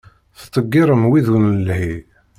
[0.41, 1.93] Teddeggirem wid ur nelhi.